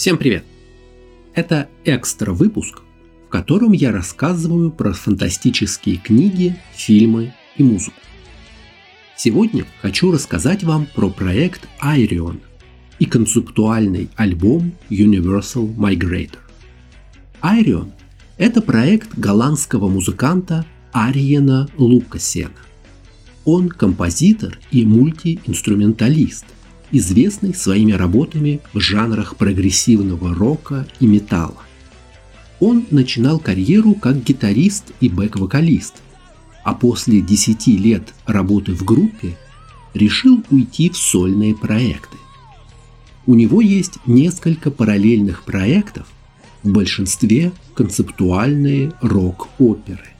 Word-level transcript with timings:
Всем 0.00 0.16
привет! 0.16 0.44
Это 1.34 1.68
экстра 1.84 2.32
выпуск, 2.32 2.80
в 3.26 3.28
котором 3.28 3.72
я 3.72 3.92
рассказываю 3.92 4.70
про 4.70 4.94
фантастические 4.94 5.98
книги, 5.98 6.56
фильмы 6.72 7.34
и 7.58 7.62
музыку. 7.62 8.00
Сегодня 9.14 9.66
хочу 9.82 10.10
рассказать 10.10 10.64
вам 10.64 10.86
про 10.86 11.10
проект 11.10 11.68
Айрион 11.80 12.40
и 12.98 13.04
концептуальный 13.04 14.08
альбом 14.16 14.72
Universal 14.88 15.76
Migrator. 15.76 16.38
Айрион– 17.42 17.92
это 18.38 18.62
проект 18.62 19.18
голландского 19.18 19.90
музыканта 19.90 20.64
Ариена 20.92 21.68
Лукасена. 21.76 22.52
Он 23.44 23.68
композитор 23.68 24.58
и 24.70 24.86
мультиинструменталист– 24.86 26.46
известный 26.92 27.54
своими 27.54 27.92
работами 27.92 28.60
в 28.72 28.80
жанрах 28.80 29.36
прогрессивного 29.36 30.34
рока 30.34 30.86
и 30.98 31.06
металла. 31.06 31.62
Он 32.58 32.86
начинал 32.90 33.38
карьеру 33.38 33.94
как 33.94 34.22
гитарист 34.22 34.92
и 35.00 35.08
бэк-вокалист, 35.08 35.94
а 36.62 36.74
после 36.74 37.20
10 37.20 37.66
лет 37.68 38.14
работы 38.26 38.74
в 38.74 38.84
группе 38.84 39.36
решил 39.94 40.44
уйти 40.50 40.90
в 40.90 40.96
сольные 40.96 41.54
проекты. 41.54 42.18
У 43.26 43.34
него 43.34 43.60
есть 43.60 43.98
несколько 44.06 44.70
параллельных 44.70 45.44
проектов, 45.44 46.06
в 46.62 46.72
большинстве 46.72 47.52
концептуальные 47.74 48.92
рок-оперы. 49.00 50.10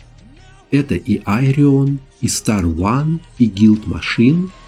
Это 0.71 0.95
и 0.95 1.21
Айрион, 1.27 1.99
и 2.23 2.27
Star 2.27 2.63
One, 2.63 3.21
и 3.39 3.47
Guild 3.49 3.85
Machine– 3.85 4.49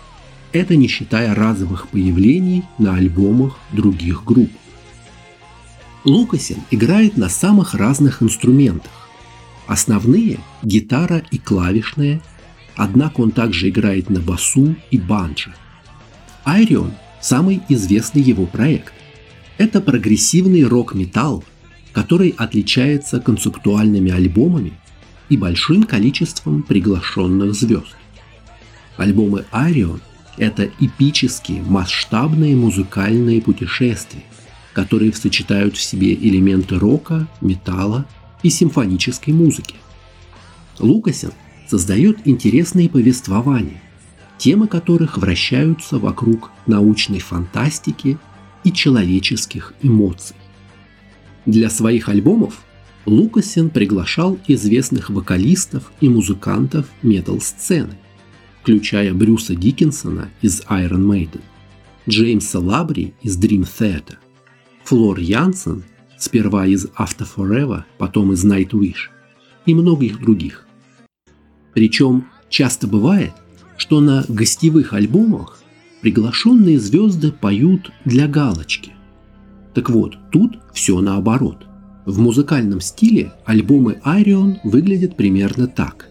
это 0.53 0.77
не 0.77 0.87
считая 0.87 1.35
разовых 1.35 1.89
появлений 1.89 2.65
на 2.79 2.97
альбомах 2.97 3.59
других 3.73 4.25
групп. 4.25 4.51
Лукасин 6.05 6.59
играет 6.71 7.17
на 7.17 7.29
самых 7.29 7.75
разных 7.75 8.23
инструментах. 8.23 8.93
Основные– 9.67 10.39
гитара 10.63 11.23
и 11.31 11.39
клавишные, 11.39 12.21
однако 12.77 13.21
он 13.21 13.31
также 13.31 13.69
играет 13.69 14.11
на 14.11 14.21
басу 14.21 14.75
и 14.91 14.99
банджо. 14.99 15.55
Айрион– 16.45 16.93
самый 17.21 17.61
известный 17.69 18.21
его 18.21 18.47
проект. 18.47 18.93
Это 19.59 19.81
прогрессивный 19.81 20.65
рок-металл, 20.65 21.45
который 21.93 22.35
отличается 22.37 23.21
концептуальными 23.21 24.11
альбомами 24.11 24.73
и 25.29 25.37
большим 25.37 25.85
количеством 25.85 26.63
приглашенных 26.63 27.55
звезд. 27.55 27.97
Альбомы 28.97 29.45
Айрион– 29.53 30.01
это 30.37 30.71
эпические, 30.81 31.63
масштабные 31.63 32.57
музыкальные 32.57 33.43
путешествия, 33.43 34.25
которые 34.73 35.13
сочетают 35.13 35.77
в 35.77 35.83
себе 35.83 36.15
элементы 36.15 36.79
рока, 36.79 37.29
металла 37.41 38.07
и 38.43 38.51
симфонической 38.51 39.35
музыки. 39.35 39.77
Лукасин 40.79 41.33
создает 41.69 42.27
интересные 42.27 42.89
повествования, 42.89 43.83
темы 44.39 44.67
которых 44.67 45.19
вращаются 45.19 45.99
вокруг 45.99 46.51
научной 46.67 47.21
фантастики 47.21 48.19
и 48.65 48.73
человеческих 48.73 49.75
эмоций. 49.83 50.37
Для 51.45 51.69
своих 51.71 52.09
альбомов 52.09 52.63
Лукасин 53.05 53.69
приглашал 53.69 54.39
известных 54.47 55.11
вокалистов 55.11 55.93
и 56.01 56.09
музыкантов 56.09 56.87
метал-сцены– 57.03 57.97
включая 58.63 59.13
Брюса 59.13 59.57
Диккенсона 59.57 60.31
из 60.41 60.63
Iron 60.69 61.05
Maiden, 61.05 61.41
Джеймса 62.09 62.61
Лабри 62.61 63.13
из 63.21 63.37
Dream 63.37 63.67
Theater, 63.67 64.17
Флор 64.85 65.19
Янсен 65.19 65.83
сперва 66.17 66.67
из 66.67 66.87
After 66.97 67.27
Forever, 67.37 67.83
потом 67.99 68.33
из 68.33 68.45
Nightwish 68.45 69.11
и 69.67 69.75
многих 69.75 70.21
других. 70.21 70.67
Причем 71.75 72.27
часто 72.49 72.87
бывает, 72.87 73.33
что 73.77 74.01
на 74.01 74.25
гостевых 74.29 74.93
альбомах 74.93 75.61
приглашенные 76.01 76.79
звезды 76.79 77.33
поют 77.33 77.91
для 78.05 78.29
галочки. 78.29 78.93
Так 79.75 79.91
вот, 79.91 80.17
тут 80.31 80.59
все 80.73 81.01
наоборот. 81.01 81.67
В 82.05 82.21
музыкальном 82.21 82.81
стиле 82.81 83.33
альбомы 83.45 84.01
Айрион 84.05 84.59
выглядят 84.63 85.17
примерно 85.17 85.67
так. 85.67 86.09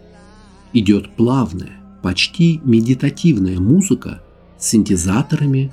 Идет 0.73 1.15
плавная, 1.15 1.80
почти 2.01 2.61
медитативная 2.63 3.59
музыка 3.59 4.21
с 4.57 4.69
синтезаторами, 4.69 5.71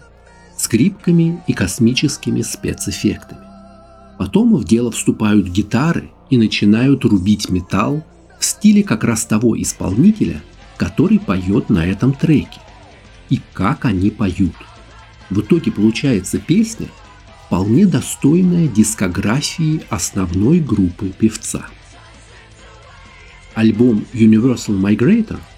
скрипками 0.57 1.43
и 1.47 1.53
космическими 1.53 2.43
спецэффектами. 2.43 3.41
Потом 4.19 4.55
в 4.57 4.65
дело 4.65 4.91
вступают 4.91 5.47
гитары 5.47 6.11
и 6.31 6.37
начинают 6.37 7.05
рубить 7.05 7.51
металл 7.51 8.05
в 8.39 8.45
стиле 8.45 8.83
как 8.83 9.05
раз 9.05 9.25
того 9.25 9.61
исполнителя, 9.61 10.43
который 10.77 11.19
поет 11.19 11.71
на 11.71 11.87
этом 11.87 12.13
треке. 12.13 12.61
И 13.31 13.41
как 13.53 13.85
они 13.85 14.11
поют. 14.11 14.55
В 15.31 15.41
итоге 15.41 15.71
получается 15.71 16.39
песня, 16.39 16.89
вполне 17.47 17.87
достойная 17.87 18.69
дискографии 18.69 19.83
основной 19.91 20.61
группы 20.61 21.11
певца. 21.11 21.67
Альбом 23.55 24.05
Universal 24.13 24.81
Migrator– 24.81 25.39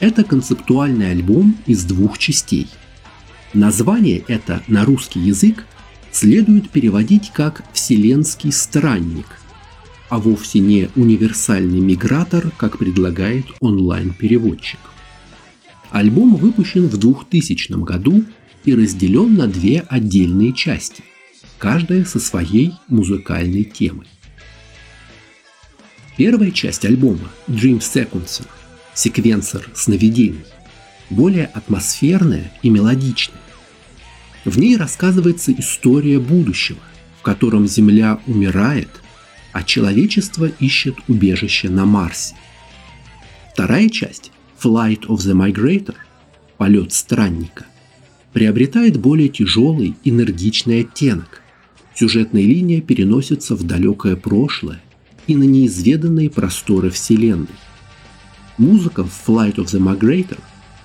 это 0.00 0.24
концептуальный 0.24 1.10
альбом 1.10 1.56
из 1.66 1.84
двух 1.84 2.18
частей. 2.18 2.68
Название 3.54 4.22
это 4.28 4.62
на 4.68 4.84
русский 4.84 5.20
язык 5.20 5.64
следует 6.12 6.70
переводить 6.70 7.30
как 7.32 7.64
«вселенский 7.72 8.52
странник», 8.52 9.26
а 10.08 10.18
вовсе 10.18 10.60
не 10.60 10.88
универсальный 10.94 11.80
мигратор, 11.80 12.50
как 12.56 12.78
предлагает 12.78 13.46
онлайн-переводчик. 13.60 14.78
Альбом 15.90 16.36
выпущен 16.36 16.86
в 16.86 16.96
2000 16.96 17.82
году 17.82 18.24
и 18.64 18.74
разделен 18.74 19.34
на 19.34 19.46
две 19.46 19.80
отдельные 19.88 20.52
части, 20.52 21.02
каждая 21.58 22.04
со 22.04 22.20
своей 22.20 22.74
музыкальной 22.88 23.64
темой. 23.64 24.06
Первая 26.16 26.50
часть 26.50 26.84
альбома 26.84 27.30
Dream 27.48 27.78
Sequencer– 27.78 28.46
секвенсор 28.96 29.70
сновидений, 29.74 30.44
более 31.10 31.46
атмосферная 31.46 32.50
и 32.62 32.70
мелодичная. 32.70 33.38
В 34.44 34.58
ней 34.58 34.76
рассказывается 34.76 35.52
история 35.52 36.18
будущего, 36.18 36.80
в 37.20 37.22
котором 37.22 37.68
Земля 37.68 38.18
умирает, 38.26 38.88
а 39.52 39.62
человечество 39.62 40.46
ищет 40.46 40.96
убежище 41.06 41.68
на 41.68 41.86
Марсе. 41.86 42.34
Вторая 43.52 43.88
часть 43.88 44.32
Flight 44.60 45.06
of 45.06 45.18
the 45.18 45.32
Migrator– 45.32 45.94
полет 46.56 46.92
странника– 46.92 47.66
приобретает 48.36 48.98
более 48.98 49.30
тяжелый, 49.30 49.94
энергичный 50.04 50.80
оттенок. 50.80 51.40
Сюжетная 51.94 52.42
линия 52.42 52.82
переносится 52.82 53.54
в 53.56 53.62
далекое 53.62 54.14
прошлое 54.14 54.82
и 55.26 55.34
на 55.34 55.44
неизведанные 55.44 56.28
просторы 56.28 56.90
Вселенной. 56.90 57.48
Музыка 58.58 59.04
в 59.04 59.10
Flight 59.26 59.56
of 59.56 59.66
the 59.66 59.80
Migrator 59.80 60.38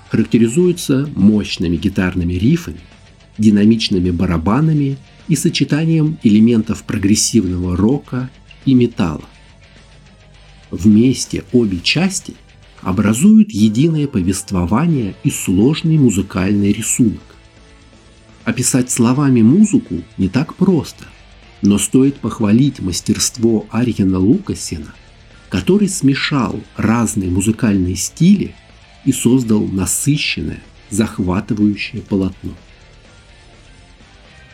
характеризуется 0.09 1.09
мощными 1.15 1.77
гитарными 1.77 2.33
рифами, 2.33 2.81
динамичными 3.37 4.11
барабанами 4.11 4.97
и 5.29 5.37
сочетанием 5.37 6.17
элементов 6.21 6.83
прогрессивного 6.83 7.77
рока 7.77 8.29
и 8.65 8.73
металла. 8.73 9.23
Вместе 10.69 11.45
обе 11.53 11.79
части 11.79 12.33
образуют 12.81 13.51
единое 13.51 14.07
повествование 14.07 15.15
и 15.23 15.29
сложный 15.29 15.97
музыкальный 15.97 16.73
рисунок. 16.73 17.21
Описать 18.43 18.91
словами 18.91 19.43
музыку 19.43 20.01
не 20.17 20.27
так 20.27 20.55
просто, 20.55 21.05
но 21.61 21.77
стоит 21.77 22.17
похвалить 22.17 22.81
мастерство 22.81 23.65
Арьена 23.71 24.19
Лукасена 24.19 24.93
который 25.51 25.89
смешал 25.89 26.61
разные 26.77 27.29
музыкальные 27.29 27.97
стили 27.97 28.55
и 29.03 29.11
создал 29.11 29.67
насыщенное, 29.67 30.61
захватывающее 30.89 32.01
полотно. 32.01 32.55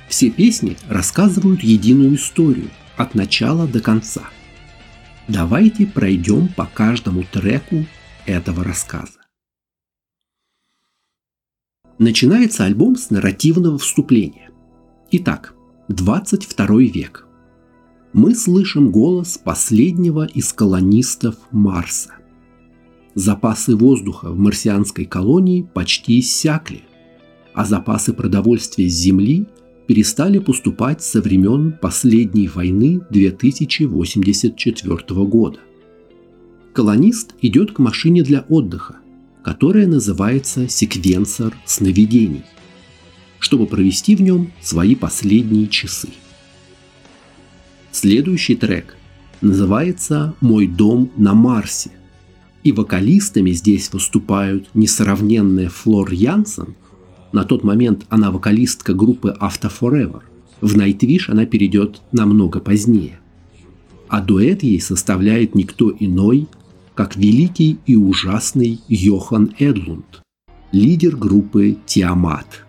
Все 0.09 0.31
песни 0.31 0.75
рассказывают 0.89 1.61
единую 1.61 2.15
историю 2.15 2.71
от 2.97 3.13
начала 3.13 3.67
до 3.67 3.79
конца. 3.79 4.23
Давайте 5.27 5.85
пройдем 5.85 6.47
по 6.47 6.65
каждому 6.65 7.23
треку 7.23 7.85
этого 8.25 8.63
рассказа. 8.63 9.19
Начинается 11.99 12.65
альбом 12.65 12.95
с 12.95 13.11
нарративного 13.11 13.77
вступления. 13.77 14.49
Итак, 15.11 15.53
22 15.89 16.65
век 16.81 17.26
мы 18.17 18.33
слышим 18.33 18.89
голос 18.89 19.37
последнего 19.37 20.25
из 20.25 20.51
колонистов 20.51 21.35
Марса. 21.51 22.15
Запасы 23.13 23.75
воздуха 23.75 24.31
в 24.31 24.39
марсианской 24.39 25.05
колонии 25.05 25.69
почти 25.71 26.19
иссякли, 26.19 26.81
а 27.53 27.63
запасы 27.63 28.13
продовольствия 28.13 28.89
с 28.89 28.93
Земли 28.93 29.45
перестали 29.85 30.39
поступать 30.39 31.03
со 31.03 31.21
времен 31.21 31.77
последней 31.79 32.47
войны 32.47 33.01
2084 33.11 34.97
года. 35.25 35.59
Колонист 36.73 37.35
идет 37.43 37.73
к 37.73 37.77
машине 37.77 38.23
для 38.23 38.43
отдыха, 38.49 38.95
которая 39.43 39.85
называется 39.85 40.67
секвенсор 40.67 41.55
сновидений, 41.65 42.45
чтобы 43.37 43.67
провести 43.67 44.15
в 44.15 44.23
нем 44.23 44.51
свои 44.59 44.95
последние 44.95 45.67
часы. 45.67 46.09
Следующий 47.99 48.53
трек 48.53 48.95
называется 49.41 50.35
«Мой 50.39 50.67
дом 50.67 51.09
на 51.17 51.33
Марсе», 51.33 51.89
и 52.63 52.71
вокалистами 52.71 53.49
здесь 53.53 53.91
выступают 53.91 54.69
несравненная 54.75 55.69
Флор 55.69 56.11
Янсен, 56.11 56.75
на 57.31 57.43
тот 57.43 57.63
момент 57.63 58.05
она 58.09 58.29
вокалистка 58.29 58.93
группы 58.93 59.35
After 59.41 59.71
Forever, 59.81 60.21
в 60.61 60.77
Nightwish 60.77 61.23
она 61.27 61.47
перейдет 61.47 62.03
намного 62.11 62.59
позднее. 62.59 63.19
А 64.09 64.21
дуэт 64.21 64.61
ей 64.61 64.79
составляет 64.79 65.55
никто 65.55 65.91
иной, 65.91 66.47
как 66.93 67.15
великий 67.15 67.79
и 67.87 67.95
ужасный 67.95 68.79
Йохан 68.87 69.55
Эдлунд, 69.57 70.21
лидер 70.71 71.15
группы 71.15 71.77
Тиамат. 71.87 72.63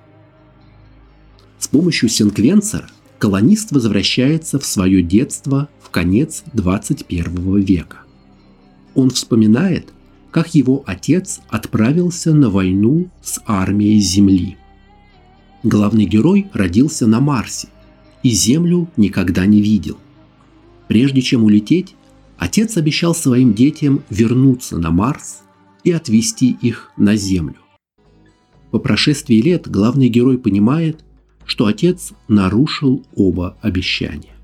С 1.59 1.69
помощью 1.69 2.09
синквенсора 2.09 2.89
колонист 3.19 3.73
возвращается 3.73 4.59
в 4.59 4.65
свое 4.65 5.03
детство 5.03 5.69
в 5.81 5.91
конец 5.91 6.45
21 6.53 7.61
века. 7.61 7.99
Он 8.95 9.11
вспоминает, 9.11 9.93
как 10.31 10.55
его 10.55 10.83
отец 10.87 11.41
отправился 11.49 12.35
на 12.35 12.51
войну 12.51 13.09
с 13.23 13.41
армией 13.47 14.01
Земли. 14.01 14.57
Главный 15.63 16.05
герой 16.05 16.47
родился 16.53 17.07
на 17.07 17.21
Марсе 17.21 17.69
и 18.23 18.31
Землю 18.31 18.89
никогда 18.97 19.47
не 19.47 19.61
видел. 19.61 19.97
Прежде 20.89 21.23
чем 21.23 21.45
улететь, 21.45 21.95
Отец 22.39 22.77
обещал 22.77 23.17
своим 23.17 23.53
детям 23.53 24.05
вернуться 24.11 24.79
на 24.79 24.93
Марс 24.93 25.41
и 25.83 25.91
отвезти 25.91 26.57
их 26.63 26.93
на 26.97 27.17
Землю. 27.17 27.57
По 28.71 28.79
прошествии 28.79 29.41
лет 29.41 29.69
главный 29.69 30.09
герой 30.09 30.39
понимает, 30.39 31.05
что 31.49 31.65
отец 31.65 32.13
нарушил 32.29 33.05
оба 33.17 33.57
обещания. 33.63 34.35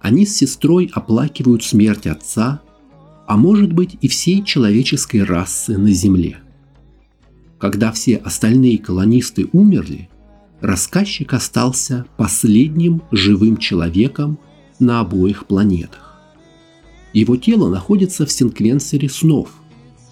Они 0.00 0.26
с 0.26 0.36
сестрой 0.36 0.90
оплакивают 0.92 1.62
смерть 1.62 2.08
отца, 2.08 2.60
а 3.28 3.36
может 3.36 3.72
быть 3.72 3.96
и 4.00 4.08
всей 4.08 4.42
человеческой 4.42 5.22
расы 5.22 5.78
на 5.78 5.92
Земле. 5.92 6.38
Когда 7.58 7.92
все 7.92 8.16
остальные 8.16 8.78
колонисты 8.78 9.48
умерли, 9.52 10.08
рассказчик 10.60 11.32
остался 11.32 12.06
последним 12.16 13.02
живым 13.12 13.56
человеком 13.56 14.38
на 14.80 14.98
обоих 14.98 15.46
планетах. 15.46 16.18
Его 17.12 17.36
тело 17.36 17.68
находится 17.70 18.26
в 18.26 18.32
секвенсоре 18.32 19.08
снов, 19.08 19.50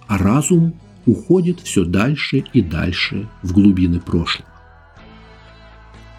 а 0.07 0.17
разум 0.17 0.75
уходит 1.07 1.61
все 1.61 1.85
дальше 1.85 2.45
и 2.53 2.61
дальше 2.61 3.29
в 3.43 3.53
глубины 3.53 3.99
прошлого. 3.99 4.56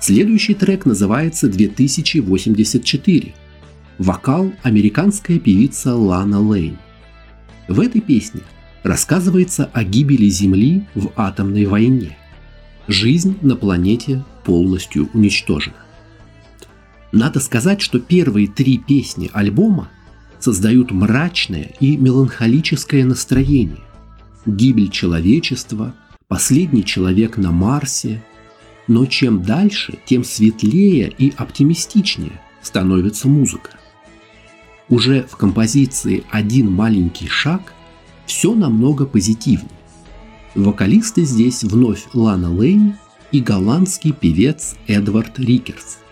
Следующий 0.07 0.53
трек 0.53 0.85
называется 0.85 1.49
«2084». 1.49 3.33
Вокал 3.97 4.53
американская 4.63 5.37
певица 5.37 5.95
Лана 5.95 6.39
Лейн. 6.39 6.77
В 7.67 7.81
этой 7.81 7.99
песне 7.99 8.39
рассказывается 8.83 9.69
о 9.73 9.83
гибели 9.83 10.29
Земли 10.29 10.85
в 10.95 11.11
атомной 11.17 11.65
войне. 11.65 12.17
Жизнь 12.87 13.37
на 13.41 13.57
планете 13.57 14.23
полностью 14.45 15.09
уничтожена. 15.13 15.75
Надо 17.11 17.41
сказать, 17.41 17.81
что 17.81 17.99
первые 17.99 18.47
три 18.47 18.77
песни 18.77 19.29
альбома 19.33 19.89
создают 20.39 20.91
мрачное 20.91 21.73
и 21.81 21.97
меланхолическое 21.97 23.03
настроение. 23.03 23.83
Гибель 24.45 24.89
человечества, 24.89 25.93
последний 26.29 26.85
человек 26.85 27.35
на 27.35 27.51
Марсе. 27.51 28.23
Но 28.87 29.05
чем 29.05 29.43
дальше, 29.43 29.97
тем 30.05 30.23
светлее 30.23 31.13
и 31.17 31.33
оптимистичнее 31.35 32.39
становится 32.61 33.27
музыка. 33.27 33.71
Уже 34.89 35.23
в 35.23 35.35
композиции 35.35 36.23
«Один 36.31 36.71
маленький 36.71 37.27
шаг» 37.27 37.73
все 38.25 38.53
намного 38.53 39.05
позитивнее. 39.05 39.69
Вокалисты 40.55 41.23
здесь 41.23 41.63
вновь 41.63 42.05
Лана 42.13 42.51
Лейн 42.51 42.95
и 43.31 43.41
голландский 43.41 44.13
певец 44.13 44.75
Эдвард 44.87 45.37
Рикерс– 45.37 45.99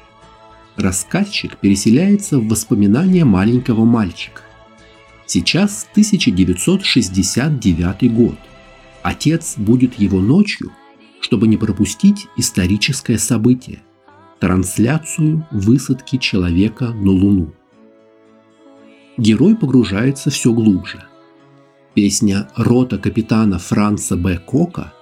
рассказчик 0.76 1.58
переселяется 1.58 2.40
в 2.40 2.48
воспоминания 2.48 3.26
маленького 3.26 3.86
мальчика. 3.86 4.42
Сейчас 5.26 5.88
1969 5.92 8.14
год. 8.14 8.38
Отец 9.02 9.56
будет 9.58 9.98
его 10.00 10.20
ночью, 10.20 10.72
чтобы 11.20 11.48
не 11.48 11.58
пропустить 11.58 12.28
историческое 12.38 13.18
событие– 13.18 13.82
трансляцию 14.40 15.48
высадки 15.52 16.18
человека 16.18 16.90
на 16.90 17.12
Луну. 17.12 17.54
Герой 19.18 19.56
погружается 19.56 20.30
все 20.30 20.54
глубже. 20.54 21.04
Песня 21.94 22.50
«Рота 22.56 22.98
капитана 22.98 23.60
Франца 23.60 24.18
Б. 24.18 24.38
Кока» 24.38 24.94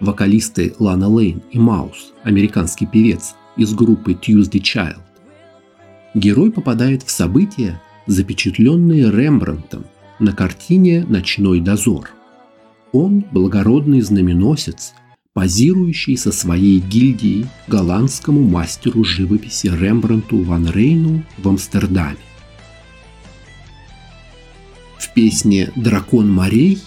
вокалисты 0.00 0.74
Лана 0.78 1.08
Лейн 1.08 1.42
и 1.50 1.58
Маус, 1.58 2.12
американский 2.22 2.86
певец 2.86 3.34
из 3.56 3.72
группы 3.74 4.12
Tuesday 4.12 4.60
Child, 4.60 5.00
герой 6.14 6.52
попадает 6.52 7.02
в 7.02 7.10
события, 7.10 7.80
запечатленные 8.06 9.10
Рембрандтом 9.10 9.86
на 10.18 10.32
картине 10.32 11.04
«Ночной 11.08 11.60
дозор». 11.60 12.10
Он– 12.92 13.24
благородный 13.32 14.02
знаменосец, 14.02 14.92
позирующий 15.34 16.16
со 16.16 16.32
своей 16.32 16.78
гильдией 16.78 17.46
голландскому 17.66 18.42
мастеру 18.42 19.04
живописи 19.04 19.66
Рембрандту 19.66 20.38
ван 20.42 20.70
Рейну 20.70 21.24
в 21.36 21.48
Амстердаме. 21.48 22.16
В 24.96 25.12
песне 25.12 25.70
«Дракон 25.76 26.30
морей» 26.30 26.78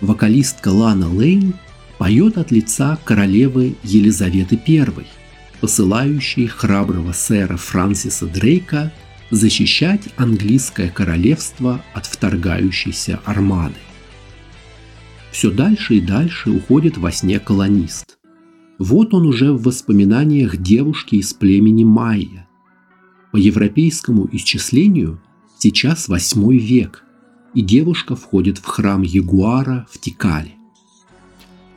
вокалистка 0.00 0.68
Лана 0.68 1.08
Лейн 1.08 1.54
поет 1.98 2.38
от 2.38 2.50
лица 2.50 2.98
королевы 3.04 3.74
Елизаветы 3.82 4.58
I– 4.66 5.06
посылающий 5.60 6.46
храброго 6.46 7.12
сэра 7.12 7.58
Франсиса 7.58 8.26
Дрейка 8.26 8.92
защищать 9.30 10.08
английское 10.16 10.88
королевство 10.88 11.84
от 11.92 12.06
вторгающейся 12.06 13.20
армады. 13.26 13.76
Все 15.30 15.50
дальше 15.50 15.96
и 15.96 16.00
дальше 16.00 16.50
уходит 16.50 16.98
во 16.98 17.12
сне 17.12 17.38
колонист. 17.38 18.18
Вот 18.78 19.14
он 19.14 19.26
уже 19.26 19.52
в 19.52 19.62
воспоминаниях 19.62 20.56
девушки 20.56 21.16
из 21.16 21.32
племени 21.34 21.84
Майя. 21.84 22.48
По 23.30 23.36
европейскому 23.36 24.28
исчислению 24.32 25.20
сейчас 25.58 26.08
восьмой 26.08 26.58
век, 26.58 27.04
и 27.54 27.62
девушка 27.62 28.16
входит 28.16 28.58
в 28.58 28.64
храм 28.64 29.02
Ягуара 29.02 29.86
в 29.90 29.98
Тикале. 29.98 30.54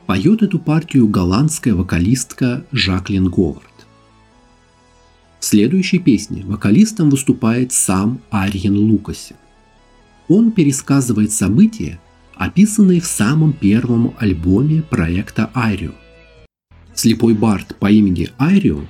Поет 0.06 0.42
эту 0.42 0.58
партию 0.58 1.08
голландская 1.08 1.74
вокалистка 1.74 2.64
Жаклин 2.72 3.28
Говард. 3.28 3.64
В 5.40 5.44
следующей 5.44 5.98
песне 5.98 6.42
вокалистом 6.44 7.10
выступает 7.10 7.72
сам 7.72 8.20
Ариен 8.30 8.76
Лукаси. 8.76 9.36
Он 10.28 10.52
пересказывает 10.52 11.32
события, 11.32 12.00
описанные 12.36 13.00
в 13.00 13.06
самом 13.06 13.52
первом 13.52 14.14
альбоме 14.18 14.82
проекта 14.82 15.50
Айрио. 15.54 15.92
Слепой 16.94 17.34
Барт 17.34 17.76
по 17.78 17.90
имени 17.90 18.30
Айрио 18.38 18.84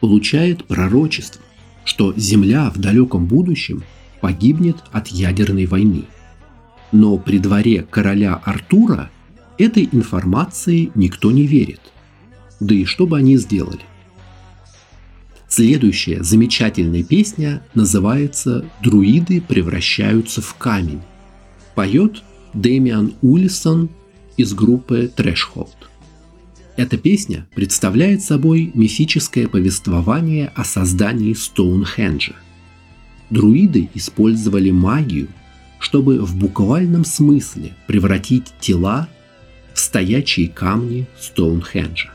получает 0.00 0.64
пророчество, 0.64 1.40
что 1.84 2.12
Земля 2.16 2.70
в 2.70 2.78
далеком 2.78 3.26
будущем 3.26 3.84
погибнет 4.20 4.76
от 4.90 5.08
ядерной 5.08 5.66
войны. 5.66 6.04
Но 6.92 7.18
при 7.18 7.38
дворе 7.38 7.86
короля 7.88 8.34
Артура 8.44 9.10
этой 9.58 9.88
информации 9.92 10.90
никто 10.94 11.30
не 11.30 11.46
верит. 11.46 11.80
Да 12.60 12.74
и 12.74 12.84
что 12.84 13.06
бы 13.06 13.18
они 13.18 13.36
сделали? 13.36 13.80
Следующая 15.48 16.22
замечательная 16.22 17.04
песня 17.04 17.62
называется 17.74 18.64
«Друиды 18.82 19.40
превращаются 19.40 20.42
в 20.42 20.54
камень». 20.54 21.02
Поет 21.74 22.22
Дэмиан 22.54 23.14
Улисон 23.20 23.90
из 24.36 24.54
группы 24.54 25.12
Threshold. 25.14 25.74
Эта 26.76 26.96
песня 26.96 27.46
представляет 27.54 28.22
собой 28.22 28.70
мифическое 28.74 29.48
повествование 29.48 30.50
о 30.54 30.64
создании 30.64 31.34
Стоунхенджа. 31.34 32.34
Друиды 33.30 33.88
использовали 33.94 34.70
магию, 34.70 35.28
чтобы 35.78 36.20
в 36.20 36.36
буквальном 36.36 37.04
смысле 37.04 37.74
превратить 37.86 38.52
тела 38.60 39.08
в 39.72 39.78
стоячие 39.80 40.48
камни 40.48 41.06
Стоунхенджа. 41.20 42.12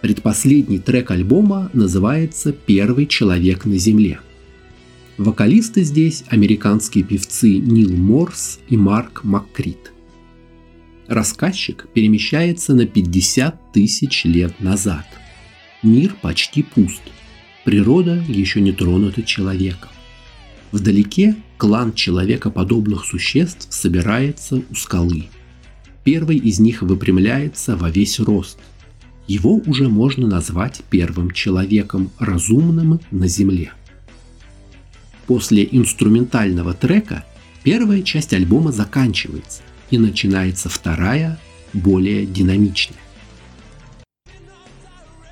Предпоследний 0.00 0.78
трек 0.78 1.10
альбома 1.10 1.70
называется 1.72 2.52
«Первый 2.52 3.06
человек 3.06 3.64
на 3.66 3.76
Земле». 3.76 4.18
Вокалисты 5.18 5.82
здесь 5.82 6.24
американские 6.28 7.04
певцы 7.04 7.58
Нил 7.58 7.94
Морс 7.96 8.58
и 8.68 8.76
Марк 8.76 9.22
Маккрит. 9.24 9.92
Рассказчик 11.08 11.86
перемещается 11.92 12.74
на 12.74 12.86
50 12.86 13.72
тысяч 13.72 14.24
лет 14.24 14.60
назад. 14.60 15.06
Мир 15.82 16.14
почти 16.22 16.62
пуст. 16.62 17.02
Природа 17.64 18.24
еще 18.28 18.60
не 18.60 18.72
тронута 18.72 19.22
человеком. 19.22 19.90
Вдалеке 20.72 21.34
клан 21.58 21.92
человекоподобных 21.92 23.04
существ 23.04 23.66
собирается 23.70 24.62
у 24.70 24.74
скалы. 24.74 25.26
Первый 26.04 26.36
из 26.36 26.60
них 26.60 26.82
выпрямляется 26.82 27.76
во 27.76 27.90
весь 27.90 28.20
рост– 28.20 28.58
его 29.30 29.62
уже 29.64 29.88
можно 29.88 30.26
назвать 30.26 30.82
первым 30.90 31.30
человеком, 31.30 32.10
разумным 32.18 32.98
на 33.12 33.28
Земле. 33.28 33.70
После 35.30 35.62
инструментального 35.70 36.74
трека 36.74 37.24
первая 37.62 38.02
часть 38.02 38.32
альбома 38.32 38.72
заканчивается 38.72 39.62
и 39.88 39.96
начинается 39.96 40.68
вторая, 40.68 41.38
более 41.72 42.26
динамичная. 42.26 42.98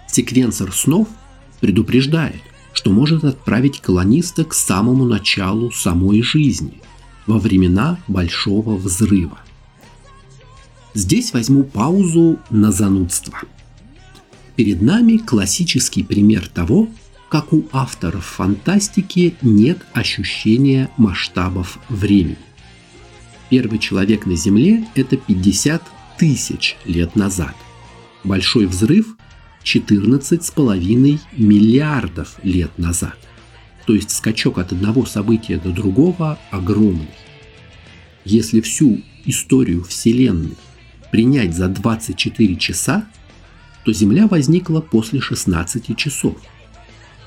Секвенсор 0.07 0.73
снов 0.73 1.09
предупреждает, 1.59 2.41
что 2.73 2.93
может 2.93 3.25
отправить 3.25 3.81
колониста 3.81 4.45
к 4.45 4.55
самому 4.55 5.05
началу 5.05 5.73
самой 5.73 6.23
жизни, 6.23 6.75
во 7.27 7.41
времена 7.41 7.99
Большого 8.07 8.77
Взрыва. 8.77 9.41
Здесь 10.95 11.33
возьму 11.33 11.65
паузу 11.65 12.39
на 12.51 12.71
занудство– 12.71 13.37
Перед 14.59 14.83
нами 14.83 15.19
классический 15.19 16.03
пример 16.03 16.49
того, 16.49 16.89
как 17.29 17.53
у 17.53 17.65
авторов 17.73 18.25
фантастики 18.25 19.35
нет 19.43 19.79
ощущения 19.93 20.91
масштабов 20.97 21.79
времени. 21.89 22.39
Первый 23.51 23.79
человек 23.79 24.27
на 24.27 24.37
Земле– 24.37 24.87
это 24.95 25.17
50 25.17 25.83
тысяч 26.19 26.77
лет 26.85 27.17
назад. 27.17 27.55
Большой 28.25 28.67
взрыв– 28.67 29.17
14,5 29.65 31.19
миллиардов 31.37 32.37
лет 32.43 32.79
назад. 32.79 33.17
То 33.87 33.95
есть 33.95 34.11
скачок 34.11 34.59
от 34.59 34.73
одного 34.73 35.05
события 35.05 35.59
до 35.59 35.71
другого 35.71 36.39
огромный. 36.51 37.09
Если 38.25 38.61
всю 38.61 39.03
историю 39.25 39.85
Вселенной 39.85 40.57
принять 41.11 41.55
за 41.55 41.69
24 41.69 42.57
часа, 42.57 43.07
то 43.85 43.93
Земля 43.93 44.27
возникла 44.27 44.81
после 44.81 45.21
16 45.21 45.97
часов. 45.97 46.37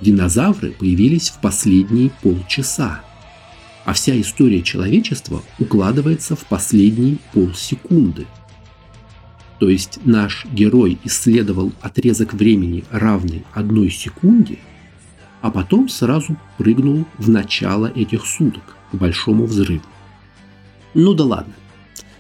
Динозавры 0.02 0.72
появились 0.72 1.30
в 1.30 1.40
последние 1.40 2.10
полчаса, 2.22 3.02
а 3.86 3.94
вся 3.94 4.20
история 4.20 4.62
человечества 4.62 5.44
укладывается 5.60 6.36
в 6.36 6.46
последние 6.46 7.18
полсекунды. 7.34 8.26
То 9.60 9.70
есть 9.70 10.00
наш 10.04 10.46
герой 10.46 10.98
исследовал 11.04 11.72
отрезок 11.82 12.34
времени, 12.34 12.84
равный 12.90 13.44
одной 13.54 13.92
секунде, 13.92 14.58
а 15.42 15.52
потом 15.52 15.88
сразу 15.88 16.36
прыгнул 16.58 17.06
в 17.18 17.30
начало 17.30 17.92
этих 17.96 18.26
суток, 18.26 18.76
к 18.92 18.96
большому 18.96 19.46
взрыву. 19.46 19.84
Ну 20.96 21.14
да 21.14 21.26
ладно. 21.26 21.54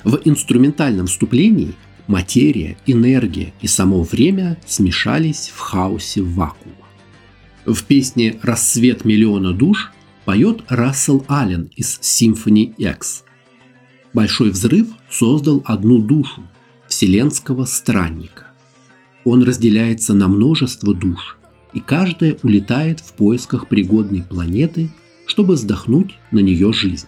В 0.03 0.19
инструментальном 0.23 1.07
вступлении 1.07 1.75
Материя, 2.07 2.77
энергия 2.85 3.53
и 3.61 3.67
само 3.67 4.03
время 4.03 4.57
смешались 4.65 5.49
в 5.55 5.59
хаосе 5.59 6.21
вакуума. 6.21 6.80
В 7.65 7.83
песне 7.83 8.39
«Рассвет 8.41 9.05
миллиона 9.05 9.53
душ» 9.53 9.91
поет 10.25 10.63
Рассел 10.67 11.23
Аллен 11.27 11.69
из 11.75 11.99
Symphony 11.99 12.73
X. 12.77 13.23
Большой 14.13 14.49
взрыв 14.49 14.87
создал 15.09 15.61
одну 15.65 15.99
душу– 15.99 16.43
вселенского 16.87 17.65
странника. 17.65 18.47
Он 19.23 19.43
разделяется 19.43 20.13
на 20.13 20.27
множество 20.27 20.93
душ, 20.93 21.37
и 21.73 21.79
каждая 21.79 22.37
улетает 22.43 22.99
в 22.99 23.13
поисках 23.13 23.67
пригодной 23.67 24.23
планеты, 24.23 24.91
чтобы 25.27 25.53
вздохнуть 25.53 26.17
на 26.31 26.39
нее 26.39 26.73
жизнь. 26.73 27.07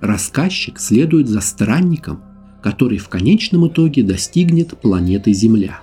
Рассказчик 0.00 0.78
следует 0.78 1.28
за 1.28 1.40
странником– 1.40 2.22
который 2.64 2.96
в 2.96 3.10
конечном 3.10 3.68
итоге 3.68 4.02
достигнет 4.02 4.78
планеты 4.80 5.34
Земля. 5.34 5.82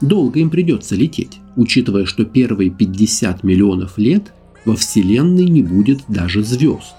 Долго 0.00 0.40
им 0.40 0.50
придется 0.50 0.94
лететь, 0.94 1.38
учитывая, 1.56 2.04
что 2.04 2.24
первые 2.24 2.70
50 2.70 3.42
миллионов 3.42 3.98
лет 3.98 4.32
во 4.64 4.76
Вселенной 4.76 5.48
не 5.48 5.62
будет 5.62 6.02
даже 6.08 6.42
звезд, 6.42 6.94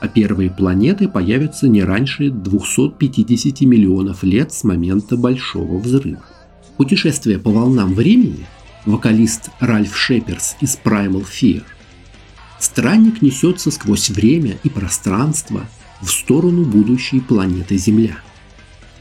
а 0.00 0.08
первые 0.08 0.50
планеты 0.50 1.08
появятся 1.08 1.68
не 1.68 1.82
раньше 1.82 2.30
250 2.30 3.60
миллионов 3.62 4.22
лет 4.22 4.52
с 4.52 4.64
момента 4.64 5.16
Большого 5.16 5.78
Взрыва. 5.78 6.24
Путешествие 6.76 7.38
по 7.38 7.50
волнам 7.50 7.94
времени 7.94 8.46
вокалист 8.86 9.50
Ральф 9.60 9.96
Шеперс 9.96 10.56
из 10.60 10.78
Primal 10.82 11.26
Fear. 11.26 11.62
Странник 12.58 13.20
несется 13.20 13.70
сквозь 13.70 14.10
время 14.10 14.56
и 14.64 14.70
пространство– 14.70 15.68
в 16.00 16.10
сторону 16.10 16.64
будущей 16.64 17.20
планеты 17.20 17.76
Земля. 17.76 18.16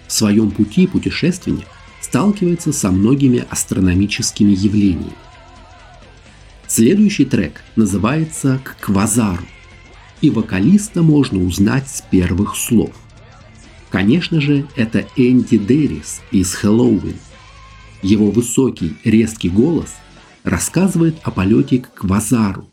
В 0.07 0.11
своем 0.11 0.51
пути 0.51 0.87
путешественник 0.87 1.67
сталкивается 2.01 2.71
со 2.73 2.91
многими 2.91 3.45
астрономическими 3.49 4.51
явлениями. 4.51 5.13
Следующий 6.67 7.25
трек 7.25 7.63
называется 7.75 8.59
«К 8.63 8.77
квазару», 8.79 9.43
и 10.21 10.29
вокалиста 10.29 11.01
можно 11.01 11.43
узнать 11.43 11.89
с 11.89 12.01
первых 12.01 12.55
слов. 12.55 12.91
Конечно 13.89 14.39
же, 14.39 14.67
это 14.75 15.05
Энди 15.15 15.57
Деррис 15.57 16.21
из 16.31 16.53
«Хэллоуин». 16.53 17.15
Его 18.01 18.31
высокий, 18.31 18.95
резкий 19.03 19.49
голос 19.49 19.95
рассказывает 20.43 21.17
о 21.23 21.31
полете 21.31 21.79
к 21.79 21.93
квазару, 21.93 22.69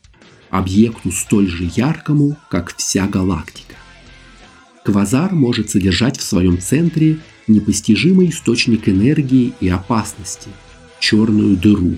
объекту 0.50 1.10
столь 1.10 1.48
же 1.48 1.70
яркому, 1.74 2.36
как 2.50 2.76
вся 2.76 3.06
галактика. 3.06 3.74
Квазар 4.84 5.34
может 5.34 5.70
содержать 5.70 6.18
в 6.18 6.22
своем 6.22 6.60
центре 6.60 7.18
непостижимый 7.46 8.30
источник 8.30 8.88
энергии 8.88 9.52
и 9.60 9.68
опасности– 9.68 10.50
черную 11.00 11.56
дыру. 11.56 11.96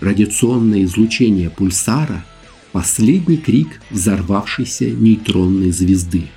Радиационное 0.00 0.84
излучение 0.84 1.50
пульсара– 1.50 2.24
последний 2.72 3.36
крик 3.36 3.80
взорвавшейся 3.90 4.90
нейтронной 4.90 5.72
звезды. 5.72 6.28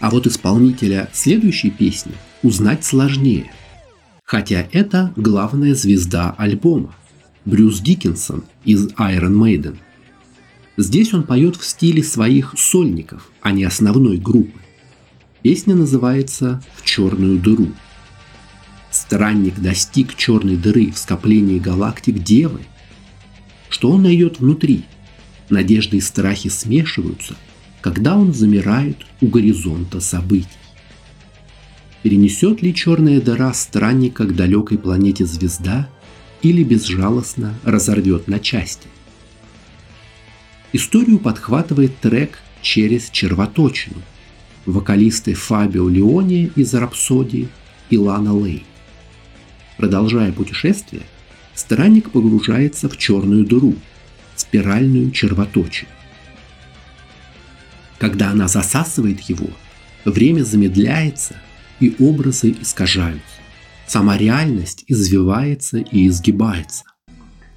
А 0.00 0.10
вот 0.10 0.26
исполнителя 0.26 1.08
следующей 1.12 1.70
песни 1.70 2.12
узнать 2.42 2.84
сложнее, 2.84 3.50
хотя 4.24 4.66
это 4.72 5.12
главная 5.16 5.74
звезда 5.74 6.34
альбома– 6.36 6.94
Брюс 7.44 7.80
Диккенсон 7.80 8.44
из 8.64 8.88
Iron 8.88 9.34
Maiden– 9.34 9.76
Здесь 10.76 11.14
он 11.14 11.22
поет 11.22 11.56
в 11.56 11.64
стиле 11.64 12.02
своих 12.02 12.54
сольников, 12.56 13.30
а 13.40 13.52
не 13.52 13.64
основной 13.64 14.16
группы. 14.16 14.58
Песня 15.44 15.74
называется 15.74 16.62
«В 16.74 16.86
черную 16.86 17.38
дыру». 17.38 17.68
Странник 18.90 19.58
достиг 19.58 20.16
черной 20.16 20.56
дыры 20.56 20.90
в 20.90 20.96
скоплении 20.96 21.58
галактик 21.58 22.16
Девы. 22.18 22.60
Что 23.68 23.90
он 23.90 24.04
найдет 24.04 24.40
внутри? 24.40 24.86
Надежды 25.50 25.98
и 25.98 26.00
страхи 26.00 26.48
смешиваются, 26.48 27.36
когда 27.82 28.16
он 28.16 28.32
замирает 28.32 28.96
у 29.20 29.26
горизонта 29.26 30.00
событий. 30.00 30.48
Перенесет 32.02 32.62
ли 32.62 32.74
черная 32.74 33.20
дыра 33.20 33.52
странника 33.52 34.24
к 34.24 34.34
далекой 34.34 34.78
планете 34.78 35.26
звезда 35.26 35.90
или 36.40 36.64
безжалостно 36.64 37.52
разорвет 37.64 38.28
на 38.28 38.38
части? 38.38 38.88
Историю 40.72 41.18
подхватывает 41.18 41.98
трек 41.98 42.38
«Через 42.62 43.10
червоточину» 43.10 44.00
вокалисты 44.66 45.34
Фабио 45.34 45.88
Леони 45.88 46.50
из 46.56 46.74
«Рапсодии» 46.74 47.48
и 47.90 47.98
Лана 47.98 48.38
Лей. 48.44 48.64
Продолжая 49.76 50.32
путешествие, 50.32 51.02
странник 51.54 52.10
погружается 52.10 52.88
в 52.88 52.96
черную 52.96 53.44
дыру, 53.44 53.74
спиральную 54.36 55.10
червоточину. 55.10 55.90
Когда 57.98 58.30
она 58.30 58.48
засасывает 58.48 59.20
его, 59.22 59.48
время 60.04 60.42
замедляется 60.42 61.36
и 61.80 61.94
образы 61.98 62.54
искажаются. 62.60 63.22
Сама 63.86 64.16
реальность 64.16 64.84
извивается 64.86 65.78
и 65.78 66.08
изгибается. 66.08 66.84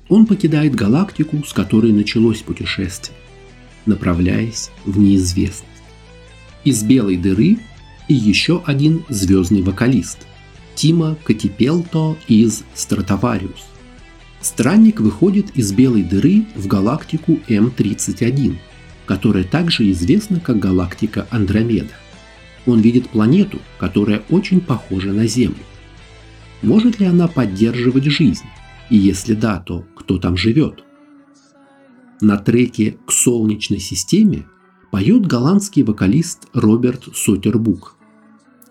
Он 0.10 0.26
покидает 0.26 0.76
галактику, 0.76 1.44
с 1.44 1.54
которой 1.54 1.92
началось 1.92 2.42
путешествие, 2.42 3.18
направляясь 3.86 4.70
в 4.86 4.98
неизвестность. 4.98 5.77
Из 6.68 6.84
белой 6.84 7.16
дыры 7.16 7.60
и 8.10 8.14
еще 8.14 8.62
один 8.66 9.06
звездный 9.08 9.62
вокалист 9.62 10.28
Тима 10.76 11.16
Катипелто 11.24 12.18
из 12.28 12.66
Стратовариус. 12.74 13.68
Странник 14.42 15.00
выходит 15.00 15.52
из 15.56 15.72
белой 15.72 16.04
дыры 16.04 16.46
в 16.56 16.68
галактику 16.68 17.40
М31, 17.48 18.58
которая 19.06 19.46
также 19.46 19.90
известна 19.92 20.42
как 20.42 20.60
галактика 20.60 21.26
Андромеда. 21.30 21.94
Он 22.66 22.82
видит 22.82 23.12
планету, 23.12 23.60
которая 23.80 24.24
очень 24.30 24.60
похожа 24.60 25.14
на 25.14 25.26
Землю. 25.26 25.64
Может 26.62 27.00
ли 27.00 27.06
она 27.06 27.30
поддерживать 27.30 28.04
жизнь? 28.04 28.44
И 28.90 28.98
если 28.98 29.36
да, 29.36 29.62
то 29.62 29.86
кто 29.96 30.18
там 30.18 30.36
живет? 30.36 30.84
На 32.20 32.36
треке 32.36 32.98
«К 33.06 33.14
Солнечной 33.14 33.80
системе» 33.80 34.44
поет 34.92 35.26
голландский 35.26 35.84
вокалист 35.84 36.48
Роберт 36.54 37.10
Сотербук. 37.16 37.96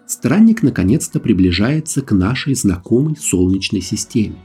Странник 0.06 0.62
наконец-то 0.62 1.20
приближается 1.20 2.00
к 2.00 2.12
нашей 2.12 2.54
знакомой 2.54 3.16
Солнечной 3.16 3.80
системе. 3.80 4.36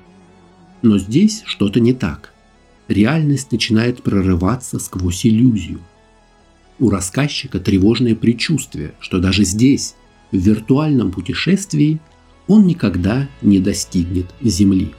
Но 0.81 0.97
здесь 0.97 1.43
что-то 1.45 1.79
не 1.79 1.93
так. 1.93 2.33
Реальность 2.87 3.51
начинает 3.51 4.01
прорываться 4.01 4.79
сквозь 4.79 5.25
иллюзию. 5.25 5.79
У 6.79 6.89
рассказчика 6.89 7.59
тревожное 7.59 8.15
предчувствие, 8.15 8.95
что 8.99 9.19
даже 9.19 9.43
здесь, 9.43 9.95
в 10.31 10.37
виртуальном 10.37 11.11
путешествии, 11.11 12.01
он 12.47 12.65
никогда 12.65 13.29
не 13.43 13.59
достигнет 13.59 14.25
Земли. 14.41 14.91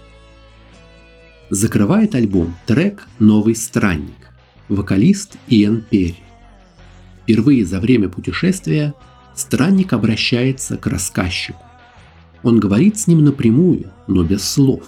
Закрывает 1.50 2.14
альбом 2.14 2.54
трек 2.66 3.08
«Новый 3.18 3.56
странник», 3.56 4.30
вокалист 4.68 5.36
Иэн 5.48 5.84
Перри. 5.90 6.21
Впервые 7.22 7.64
за 7.64 7.80
время 7.80 8.08
путешествия 8.08 8.94
странник 9.34 9.92
обращается 9.92 10.76
к 10.76 10.86
рассказчику. 10.86 11.62
Он 12.42 12.58
говорит 12.58 12.98
с 12.98 13.06
ним 13.06 13.24
напрямую, 13.24 13.92
но 14.08 14.24
без 14.24 14.42
слов. 14.42 14.82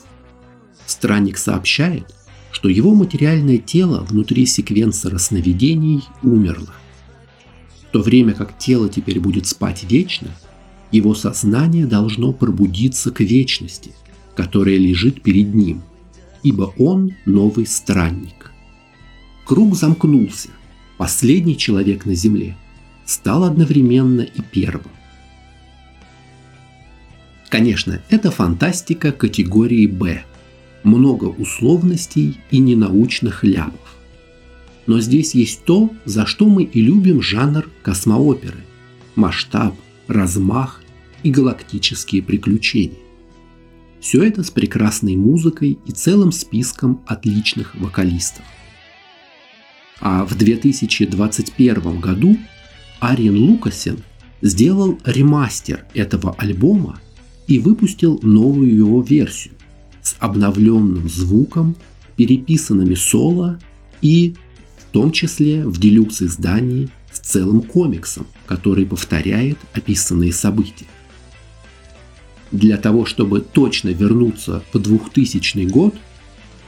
Странник 0.86 1.38
сообщает, 1.38 2.12
что 2.50 2.68
его 2.68 2.94
материальное 2.94 3.58
тело 3.58 4.00
внутри 4.00 4.46
секвенсора 4.46 5.18
сновидений 5.18 6.02
умерло. 6.22 6.74
В 7.88 7.92
то 7.92 8.02
время 8.02 8.34
как 8.34 8.58
тело 8.58 8.88
теперь 8.88 9.20
будет 9.20 9.46
спать 9.46 9.84
вечно, 9.84 10.28
его 10.90 11.14
сознание 11.14 11.86
должно 11.86 12.32
пробудиться 12.32 13.10
к 13.10 13.20
вечности, 13.20 13.92
которая 14.34 14.76
лежит 14.76 15.22
перед 15.22 15.54
ним– 15.54 15.82
ибо 16.44 16.72
он 16.78 17.14
новый 17.24 17.66
странник. 17.66 18.52
Круг 19.44 19.74
замкнулся. 19.74 20.50
Последний 20.96 21.56
человек 21.56 22.06
на 22.06 22.14
земле 22.14 22.56
стал 23.04 23.44
одновременно 23.44 24.22
и 24.22 24.40
первым. 24.40 24.90
Конечно, 27.48 28.02
это 28.08 28.30
фантастика 28.30 29.12
категории 29.12 29.86
«Б». 29.86 30.24
Много 30.82 31.26
условностей 31.26 32.38
и 32.50 32.58
ненаучных 32.58 33.42
ляпов. 33.44 33.96
Но 34.86 35.00
здесь 35.00 35.34
есть 35.34 35.64
то, 35.64 35.90
за 36.04 36.26
что 36.26 36.46
мы 36.46 36.64
и 36.64 36.80
любим 36.80 37.22
жанр 37.22 37.70
космооперы. 37.82 38.58
Масштаб, 39.14 39.74
размах 40.08 40.82
и 41.22 41.30
галактические 41.30 42.22
приключения. 42.22 42.98
Все 44.00 44.22
это 44.22 44.42
с 44.42 44.50
прекрасной 44.50 45.16
музыкой 45.16 45.78
и 45.86 45.92
целым 45.92 46.32
списком 46.32 47.00
отличных 47.06 47.74
вокалистов. 47.76 48.44
А 50.00 50.24
в 50.24 50.36
2021 50.36 52.00
году 52.00 52.36
Ариен 53.00 53.36
Лукасен 53.36 53.98
сделал 54.42 54.98
ремастер 55.04 55.84
этого 55.94 56.34
альбома 56.38 57.00
и 57.46 57.58
выпустил 57.58 58.18
новую 58.22 58.74
его 58.74 59.02
версию 59.02 59.54
с 60.02 60.16
обновленным 60.18 61.08
звуком, 61.08 61.76
переписанными 62.16 62.94
соло 62.94 63.58
и 64.02 64.34
в 64.78 64.92
том 64.92 65.12
числе 65.12 65.66
в 65.66 65.78
делюкс 65.78 66.22
издании 66.22 66.88
с 67.10 67.18
целым 67.20 67.62
комиксом, 67.62 68.26
который 68.46 68.86
повторяет 68.86 69.58
описанные 69.72 70.32
события. 70.32 70.86
Для 72.52 72.76
того, 72.76 73.04
чтобы 73.04 73.40
точно 73.40 73.88
вернуться 73.88 74.62
в 74.72 74.78
2000 74.78 75.66
год, 75.66 75.94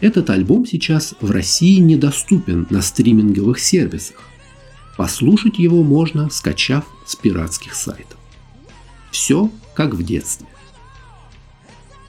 этот 0.01 0.31
альбом 0.31 0.67
сейчас 0.67 1.15
в 1.21 1.31
России 1.31 1.79
недоступен 1.79 2.67
на 2.71 2.83
стриминговых 2.83 3.59
сервисах. 3.59 4.17
Послушать 4.97 5.59
его 5.59 5.83
можно, 5.83 6.31
скачав 6.31 6.85
с 7.07 7.17
пиратских 7.17 7.75
сайтов. 7.75 8.19
Все 9.11 9.51
как 9.75 9.95
в 9.95 10.03
детстве. 10.03 10.47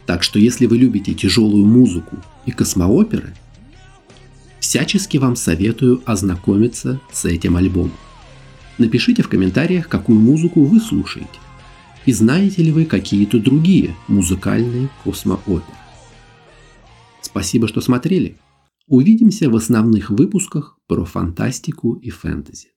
Так 0.05 0.23
что 0.23 0.39
если 0.39 0.65
вы 0.65 0.77
любите 0.77 1.13
тяжелую 1.13 1.65
музыку 1.65 2.17
и 2.45 2.51
космооперы, 2.51 3.33
всячески 4.59 5.17
вам 5.17 5.35
советую 5.35 6.01
ознакомиться 6.05 7.01
с 7.11 7.25
этим 7.25 7.57
альбомом. 7.57 7.91
Напишите 8.77 9.23
в 9.23 9.29
комментариях, 9.29 9.89
какую 9.89 10.19
музыку 10.19 10.63
вы 10.63 10.79
слушаете. 10.79 11.27
И 12.05 12.13
знаете 12.13 12.63
ли 12.63 12.71
вы 12.71 12.85
какие-то 12.85 13.39
другие 13.39 13.95
музыкальные 14.07 14.89
космооперы? 15.03 15.76
Спасибо, 17.21 17.67
что 17.67 17.81
смотрели. 17.81 18.37
Увидимся 18.87 19.49
в 19.49 19.55
основных 19.55 20.09
выпусках 20.09 20.79
про 20.87 21.03
фантастику 21.03 21.93
и 21.95 22.09
фэнтези. 22.09 22.69